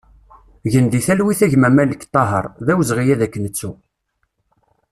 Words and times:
Gen 0.71 0.85
di 0.91 0.99
talwit 1.05 1.41
a 1.45 1.47
gma 1.51 1.69
Malek 1.75 2.03
Tahaṛ, 2.13 2.45
d 2.65 2.67
awezɣi 2.73 3.05
ad 3.13 3.21
k-nettu! 3.27 3.71